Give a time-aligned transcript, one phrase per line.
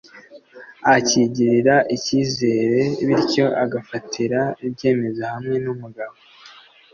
[0.95, 6.15] akigirira icyizere bityo agafatira ibyemezo hamwe n’umugabo